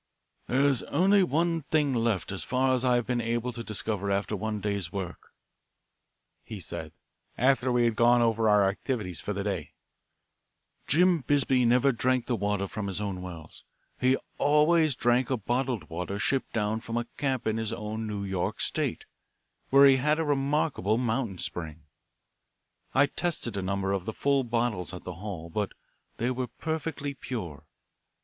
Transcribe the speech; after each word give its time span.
"There 0.47 0.63
is 0.65 0.81
only 0.89 1.21
one 1.21 1.61
thing 1.61 1.93
left 1.93 2.31
as 2.31 2.43
far 2.43 2.73
as 2.73 2.83
I 2.83 2.95
have 2.95 3.05
been 3.05 3.21
able 3.21 3.53
to 3.53 3.63
discover 3.63 4.09
after 4.09 4.35
one 4.35 4.59
day's 4.59 4.91
work," 4.91 5.31
he 6.43 6.59
said, 6.59 6.91
after 7.37 7.71
we 7.71 7.83
had 7.83 7.95
gone 7.95 8.19
over 8.19 8.49
our 8.49 8.67
activities 8.67 9.19
for 9.19 9.31
the 9.33 9.43
day. 9.43 9.73
"Jim 10.87 11.19
Bisbee 11.19 11.65
never 11.65 11.91
drank 11.91 12.25
the 12.25 12.35
water 12.35 12.65
from 12.65 12.87
his 12.87 12.99
own 12.99 13.21
wells. 13.21 13.63
He 13.99 14.17
always 14.39 14.95
drank 14.95 15.29
a 15.29 15.37
bottled 15.37 15.87
water 15.87 16.17
shipped 16.17 16.51
down 16.51 16.79
from 16.79 16.97
a 16.97 17.05
camp 17.17 17.45
of 17.45 17.57
his 17.57 17.71
in 17.71 18.07
New 18.07 18.23
York 18.23 18.59
State, 18.59 19.05
where 19.69 19.85
he 19.85 19.97
had 19.97 20.17
a 20.17 20.23
remarkable 20.25 20.97
mountain 20.97 21.37
spring. 21.37 21.83
I 22.95 23.05
tested 23.05 23.55
a 23.55 23.61
number 23.61 23.91
of 23.93 24.05
the 24.05 24.13
full 24.13 24.43
bottles 24.45 24.95
at 24.95 25.03
the 25.03 25.13
hall, 25.21 25.51
but 25.51 25.73
they 26.17 26.31
were 26.31 26.47
perfectly 26.47 27.13
pure. 27.13 27.67